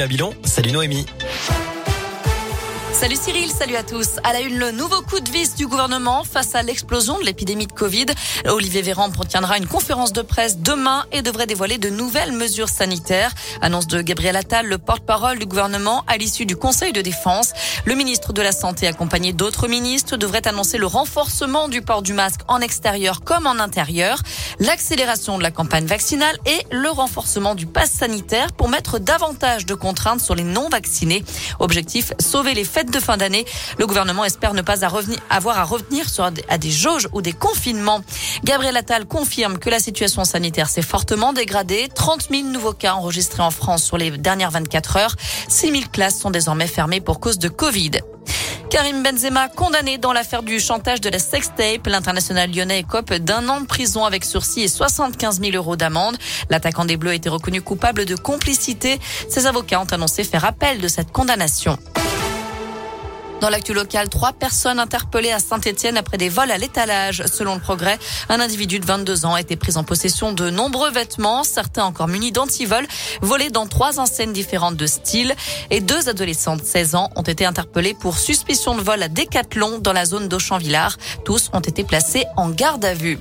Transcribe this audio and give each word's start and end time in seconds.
à 0.00 0.08
Bilon. 0.08 0.34
Salut 0.42 0.72
Noémie. 0.72 1.06
Salut 2.94 3.16
Cyril, 3.16 3.50
salut 3.50 3.74
à 3.74 3.82
tous. 3.82 4.18
À 4.22 4.32
la 4.32 4.40
une, 4.40 4.56
le 4.56 4.70
nouveau 4.70 5.02
coup 5.02 5.18
de 5.18 5.28
vis 5.28 5.56
du 5.56 5.66
gouvernement 5.66 6.22
face 6.22 6.54
à 6.54 6.62
l'explosion 6.62 7.18
de 7.18 7.24
l'épidémie 7.24 7.66
de 7.66 7.72
Covid. 7.72 8.06
Olivier 8.46 8.82
Véran 8.82 9.10
tiendra 9.10 9.58
une 9.58 9.66
conférence 9.66 10.12
de 10.12 10.22
presse 10.22 10.58
demain 10.58 11.04
et 11.10 11.20
devrait 11.20 11.48
dévoiler 11.48 11.76
de 11.76 11.90
nouvelles 11.90 12.30
mesures 12.30 12.68
sanitaires. 12.68 13.34
Annonce 13.60 13.88
de 13.88 14.00
Gabriel 14.00 14.36
Attal, 14.36 14.66
le 14.66 14.78
porte-parole 14.78 15.40
du 15.40 15.44
gouvernement, 15.44 16.04
à 16.06 16.16
l'issue 16.16 16.46
du 16.46 16.54
Conseil 16.54 16.92
de 16.92 17.00
défense. 17.00 17.52
Le 17.84 17.96
ministre 17.96 18.32
de 18.32 18.40
la 18.40 18.52
Santé, 18.52 18.86
accompagné 18.86 19.32
d'autres 19.32 19.66
ministres, 19.66 20.16
devrait 20.16 20.46
annoncer 20.46 20.78
le 20.78 20.86
renforcement 20.86 21.66
du 21.68 21.82
port 21.82 22.00
du 22.00 22.12
masque 22.12 22.42
en 22.46 22.60
extérieur 22.60 23.24
comme 23.24 23.48
en 23.48 23.58
intérieur, 23.58 24.20
l'accélération 24.60 25.36
de 25.36 25.42
la 25.42 25.50
campagne 25.50 25.86
vaccinale 25.86 26.38
et 26.46 26.64
le 26.70 26.90
renforcement 26.90 27.56
du 27.56 27.66
pass 27.66 27.90
sanitaire 27.90 28.52
pour 28.52 28.68
mettre 28.68 29.00
davantage 29.00 29.66
de 29.66 29.74
contraintes 29.74 30.20
sur 30.20 30.36
les 30.36 30.44
non-vaccinés. 30.44 31.24
Objectif, 31.58 32.12
sauver 32.20 32.54
les 32.54 32.64
fêtes 32.64 32.83
de 32.90 33.00
fin 33.00 33.16
d'année. 33.16 33.44
Le 33.78 33.86
gouvernement 33.86 34.24
espère 34.24 34.54
ne 34.54 34.62
pas 34.62 34.84
avoir 35.30 35.58
à 35.58 35.64
revenir 35.64 36.08
sur 36.08 36.24
à 36.24 36.58
des 36.58 36.70
jauges 36.70 37.08
ou 37.12 37.22
des 37.22 37.32
confinements. 37.32 38.00
Gabriel 38.44 38.76
Attal 38.76 39.06
confirme 39.06 39.58
que 39.58 39.70
la 39.70 39.78
situation 39.78 40.24
sanitaire 40.24 40.68
s'est 40.68 40.82
fortement 40.82 41.32
dégradée. 41.32 41.88
30 41.94 42.28
000 42.30 42.48
nouveaux 42.48 42.72
cas 42.72 42.94
enregistrés 42.94 43.42
en 43.42 43.50
France 43.50 43.84
sur 43.84 43.98
les 43.98 44.10
dernières 44.10 44.50
24 44.50 44.96
heures. 44.96 45.16
6 45.48 45.70
000 45.70 45.82
classes 45.92 46.18
sont 46.18 46.30
désormais 46.30 46.66
fermées 46.66 47.00
pour 47.00 47.20
cause 47.20 47.38
de 47.38 47.48
Covid. 47.48 47.92
Karim 48.70 49.04
Benzema 49.04 49.48
condamné 49.48 49.98
dans 49.98 50.12
l'affaire 50.12 50.42
du 50.42 50.58
chantage 50.58 51.00
de 51.00 51.08
la 51.08 51.20
sextape. 51.20 51.86
L'international 51.86 52.50
lyonnais 52.50 52.80
écope 52.80 53.14
d'un 53.14 53.48
an 53.48 53.60
de 53.60 53.66
prison 53.66 54.04
avec 54.04 54.24
sursis 54.24 54.62
et 54.62 54.68
75 54.68 55.40
000 55.40 55.52
euros 55.54 55.76
d'amende. 55.76 56.16
L'attaquant 56.50 56.84
des 56.84 56.96
Bleus 56.96 57.12
a 57.12 57.14
été 57.14 57.28
reconnu 57.28 57.62
coupable 57.62 58.04
de 58.04 58.16
complicité. 58.16 58.98
Ses 59.28 59.46
avocats 59.46 59.80
ont 59.80 59.92
annoncé 59.92 60.24
faire 60.24 60.44
appel 60.44 60.80
de 60.80 60.88
cette 60.88 61.12
condamnation. 61.12 61.78
Dans 63.44 63.50
l'actu 63.50 63.74
local, 63.74 64.08
trois 64.08 64.32
personnes 64.32 64.78
interpellées 64.78 65.30
à 65.30 65.38
Saint-Etienne 65.38 65.98
après 65.98 66.16
des 66.16 66.30
vols 66.30 66.50
à 66.50 66.56
l'étalage. 66.56 67.22
Selon 67.30 67.56
le 67.56 67.60
progrès, 67.60 67.98
un 68.30 68.40
individu 68.40 68.78
de 68.78 68.86
22 68.86 69.26
ans 69.26 69.34
a 69.34 69.40
été 69.42 69.54
pris 69.54 69.76
en 69.76 69.84
possession 69.84 70.32
de 70.32 70.48
nombreux 70.48 70.90
vêtements, 70.90 71.44
certains 71.44 71.84
encore 71.84 72.08
munis 72.08 72.32
d'antivols, 72.32 72.86
volés 73.20 73.50
dans 73.50 73.66
trois 73.66 74.00
enseignes 74.00 74.32
différentes 74.32 74.76
de 74.76 74.86
style. 74.86 75.34
Et 75.68 75.82
deux 75.82 76.08
adolescents 76.08 76.56
de 76.56 76.64
16 76.64 76.94
ans 76.94 77.10
ont 77.16 77.22
été 77.22 77.44
interpellés 77.44 77.92
pour 77.92 78.16
suspicion 78.16 78.76
de 78.76 78.80
vol 78.80 79.02
à 79.02 79.08
Décathlon 79.08 79.78
dans 79.78 79.92
la 79.92 80.06
zone 80.06 80.26
d'Auchamp-Villard. 80.26 80.96
Tous 81.26 81.50
ont 81.52 81.60
été 81.60 81.84
placés 81.84 82.24
en 82.38 82.48
garde 82.48 82.86
à 82.86 82.94
vue. 82.94 83.18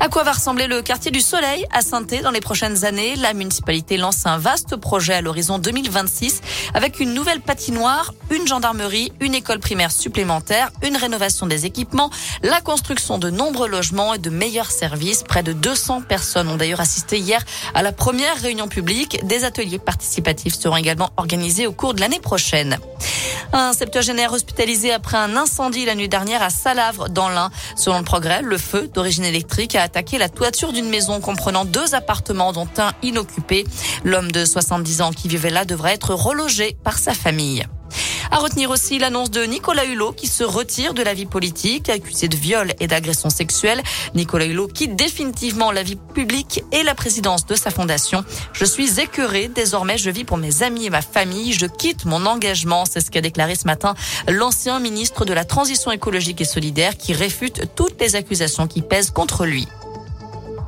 À 0.00 0.08
quoi 0.08 0.22
va 0.22 0.32
ressembler 0.32 0.66
le 0.66 0.82
quartier 0.82 1.10
du 1.10 1.20
Soleil 1.20 1.66
à 1.72 1.80
saint 1.80 2.02
dans 2.22 2.30
les 2.30 2.40
prochaines 2.40 2.84
années? 2.84 3.16
La 3.16 3.32
municipalité 3.32 3.96
lance 3.96 4.26
un 4.26 4.38
vaste 4.38 4.76
projet 4.76 5.14
à 5.14 5.20
l'horizon 5.20 5.58
2026 5.58 6.40
avec 6.74 7.00
une 7.00 7.14
nouvelle 7.14 7.40
patinoire, 7.40 8.12
une 8.30 8.46
gendarmerie, 8.46 9.12
une 9.20 9.34
école 9.34 9.58
primaire 9.58 9.90
supplémentaire, 9.90 10.70
une 10.82 10.96
rénovation 10.96 11.46
des 11.46 11.66
équipements, 11.66 12.10
la 12.42 12.60
construction 12.60 13.18
de 13.18 13.30
nombreux 13.30 13.68
logements 13.68 14.14
et 14.14 14.18
de 14.18 14.30
meilleurs 14.30 14.70
services. 14.70 15.22
Près 15.22 15.42
de 15.42 15.52
200 15.52 16.02
personnes 16.02 16.48
ont 16.48 16.56
d'ailleurs 16.56 16.80
assisté 16.80 17.18
hier 17.18 17.42
à 17.74 17.82
la 17.82 17.92
première 17.92 18.36
réunion 18.40 18.68
publique. 18.68 19.24
Des 19.26 19.44
ateliers 19.44 19.78
participatifs 19.78 20.58
seront 20.58 20.76
également 20.76 21.10
organisés 21.16 21.66
au 21.66 21.72
cours 21.72 21.94
de 21.94 22.00
l'année 22.00 22.20
prochaine. 22.20 22.78
Un 23.52 23.72
septuagénaire 23.72 24.32
hospitalisé 24.32 24.92
après 24.92 25.16
un 25.16 25.36
incendie 25.36 25.84
la 25.84 25.94
nuit 25.94 26.08
dernière 26.08 26.42
à 26.42 26.50
Salavre 26.50 27.08
dans 27.08 27.28
l'Ain. 27.28 27.50
Selon 27.76 27.98
le 27.98 28.04
progrès, 28.04 28.42
le 28.42 28.58
feu 28.58 28.88
d'origine 28.92 29.24
électrique 29.24 29.74
a 29.74 29.82
attaqué 29.82 30.18
la 30.18 30.28
toiture 30.28 30.72
d'une 30.72 30.88
maison 30.88 31.20
comprenant 31.20 31.64
deux 31.64 31.94
appartements 31.94 32.52
dont 32.52 32.68
un 32.78 32.92
inoccupé. 33.02 33.64
L'homme 34.04 34.32
de 34.32 34.44
70 34.44 35.00
ans 35.02 35.10
qui 35.12 35.28
vivait 35.28 35.50
là 35.50 35.64
devrait 35.64 35.94
être 35.94 36.14
relogé 36.14 36.76
par 36.82 36.98
sa 36.98 37.14
famille. 37.14 37.66
À 38.30 38.38
retenir 38.38 38.70
aussi 38.70 38.98
l'annonce 38.98 39.30
de 39.30 39.42
Nicolas 39.44 39.84
Hulot 39.84 40.12
qui 40.12 40.26
se 40.26 40.44
retire 40.44 40.94
de 40.94 41.02
la 41.02 41.14
vie 41.14 41.26
politique, 41.26 41.88
accusé 41.88 42.28
de 42.28 42.36
viol 42.36 42.72
et 42.80 42.86
d'agression 42.86 43.30
sexuelle. 43.30 43.82
Nicolas 44.14 44.46
Hulot 44.46 44.68
quitte 44.68 44.96
définitivement 44.96 45.72
la 45.72 45.82
vie 45.82 45.96
publique 45.96 46.62
et 46.72 46.82
la 46.82 46.94
présidence 46.94 47.46
de 47.46 47.54
sa 47.54 47.70
fondation. 47.70 48.24
Je 48.52 48.64
suis 48.64 49.00
écœuré. 49.00 49.48
Désormais, 49.48 49.98
je 49.98 50.10
vis 50.10 50.24
pour 50.24 50.36
mes 50.36 50.62
amis 50.62 50.86
et 50.86 50.90
ma 50.90 51.02
famille. 51.02 51.52
Je 51.52 51.66
quitte 51.66 52.04
mon 52.04 52.26
engagement. 52.26 52.84
C'est 52.84 53.00
ce 53.00 53.10
qu'a 53.10 53.20
déclaré 53.20 53.54
ce 53.54 53.66
matin 53.66 53.94
l'ancien 54.28 54.80
ministre 54.80 55.24
de 55.24 55.32
la 55.32 55.44
Transition 55.44 55.92
écologique 55.92 56.40
et 56.40 56.44
solidaire 56.44 56.96
qui 56.96 57.12
réfute 57.12 57.74
toutes 57.74 58.00
les 58.00 58.16
accusations 58.16 58.66
qui 58.66 58.82
pèsent 58.82 59.10
contre 59.10 59.46
lui. 59.46 59.66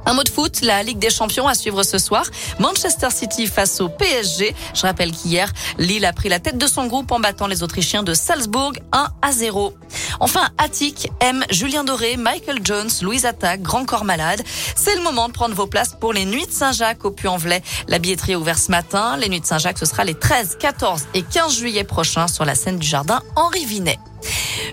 Un 0.09 0.15
mot 0.15 0.23
de 0.23 0.31
foot, 0.31 0.63
la 0.63 0.83
Ligue 0.83 0.99
des 0.99 1.11
Champions 1.11 1.47
à 1.47 1.55
suivre 1.55 1.83
ce 1.83 1.99
soir. 1.99 2.25
Manchester 2.59 3.11
City 3.11 3.47
face 3.47 3.79
au 3.83 3.91
PSG. 3.91 4.57
Je 4.73 4.81
rappelle 4.81 5.13
qu'hier, 5.13 5.53
Lille 5.77 6.07
a 6.07 6.15
pris 6.15 6.31
la 6.31 6.41
tête 6.41 6.57
de 6.57 6.67
son 6.67 6.87
groupe 6.87 7.13
en 7.13 7.21
battant 7.21 7.47
les 7.47 7.63
Autrichiens 7.63 8.03
de 8.03 8.15
Salzbourg 8.15 8.73
1 8.93 9.09
à 9.21 9.33
0. 9.33 9.75
Enfin, 10.21 10.49
Attic, 10.57 11.11
M, 11.21 11.45
Julien 11.51 11.85
Doré, 11.85 12.17
Michael 12.17 12.61
Jones, 12.65 12.89
Louise 13.03 13.27
Attaque, 13.27 13.61
Grand 13.61 13.85
Corps 13.85 14.07
Malade. 14.07 14.43
C'est 14.75 14.97
le 14.97 15.03
moment 15.03 15.29
de 15.29 15.35
prendre 15.35 15.55
vos 15.55 15.67
places 15.67 15.95
pour 16.01 16.15
les 16.15 16.25
Nuits 16.25 16.47
de 16.47 16.53
Saint-Jacques 16.53 17.05
au 17.05 17.11
Puy-en-Velay. 17.11 17.63
La 17.89 17.99
billetterie 17.99 18.33
est 18.33 18.37
ouverte 18.37 18.61
ce 18.61 18.71
matin. 18.71 19.19
Les 19.19 19.29
Nuits 19.29 19.41
de 19.41 19.47
Saint-Jacques, 19.47 19.79
ce 19.79 19.85
sera 19.85 20.05
les 20.05 20.15
13, 20.15 20.57
14 20.59 21.03
et 21.13 21.21
15 21.21 21.55
juillet 21.55 21.85
prochains 21.85 22.29
sur 22.29 22.47
la 22.47 22.55
scène 22.55 22.79
du 22.79 22.87
jardin 22.89 23.21
Henri 23.37 23.67
Vinet. 23.67 23.99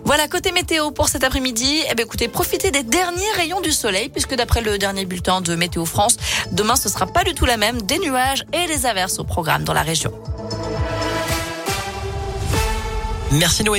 Voilà, 0.03 0.27
côté 0.27 0.51
météo 0.51 0.91
pour 0.91 1.09
cet 1.09 1.23
après-midi. 1.23 1.81
Eh 1.89 1.95
bien, 1.95 2.05
écoutez, 2.05 2.27
profitez 2.27 2.71
des 2.71 2.83
derniers 2.83 3.31
rayons 3.35 3.61
du 3.61 3.71
soleil, 3.71 4.09
puisque 4.09 4.35
d'après 4.35 4.61
le 4.61 4.77
dernier 4.77 5.05
bulletin 5.05 5.41
de 5.41 5.55
Météo 5.55 5.85
France, 5.85 6.17
demain, 6.51 6.75
ce 6.75 6.89
sera 6.89 7.07
pas 7.07 7.23
du 7.23 7.33
tout 7.33 7.45
la 7.45 7.57
même. 7.57 7.81
Des 7.81 7.99
nuages 7.99 8.45
et 8.53 8.67
des 8.67 8.85
averses 8.85 9.19
au 9.19 9.23
programme 9.23 9.63
dans 9.63 9.73
la 9.73 9.81
région. 9.81 10.11
Merci 13.31 13.63
Noé. 13.63 13.73